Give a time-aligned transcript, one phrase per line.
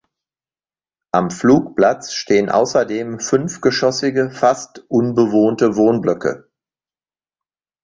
[1.13, 6.49] Am Flugplatz stehen außerdem fünfgeschossige, fast unbewohnte Wohnblöcke.